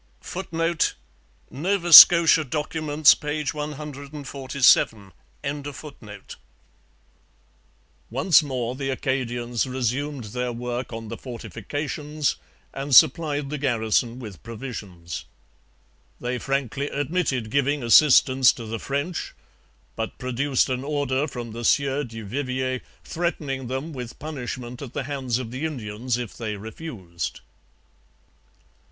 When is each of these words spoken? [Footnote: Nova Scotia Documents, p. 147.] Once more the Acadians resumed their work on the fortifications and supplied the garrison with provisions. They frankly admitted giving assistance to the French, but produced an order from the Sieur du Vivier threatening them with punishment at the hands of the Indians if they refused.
[Footnote: 0.21 0.95
Nova 1.51 1.93
Scotia 1.93 2.43
Documents, 2.43 3.13
p. 3.13 3.43
147.] 3.45 5.11
Once 8.09 8.41
more 8.41 8.73
the 8.75 8.89
Acadians 8.89 9.67
resumed 9.67 10.23
their 10.23 10.51
work 10.51 10.91
on 10.91 11.09
the 11.09 11.17
fortifications 11.17 12.37
and 12.73 12.95
supplied 12.95 13.51
the 13.51 13.59
garrison 13.59 14.17
with 14.17 14.41
provisions. 14.41 15.25
They 16.19 16.39
frankly 16.39 16.89
admitted 16.89 17.51
giving 17.51 17.83
assistance 17.83 18.51
to 18.53 18.65
the 18.65 18.79
French, 18.79 19.35
but 19.95 20.17
produced 20.17 20.67
an 20.69 20.83
order 20.83 21.27
from 21.27 21.51
the 21.51 21.63
Sieur 21.63 22.03
du 22.03 22.25
Vivier 22.25 22.81
threatening 23.03 23.67
them 23.67 23.93
with 23.93 24.17
punishment 24.17 24.81
at 24.81 24.93
the 24.93 25.03
hands 25.03 25.37
of 25.37 25.51
the 25.51 25.63
Indians 25.63 26.17
if 26.17 26.35
they 26.35 26.55
refused. 26.55 27.41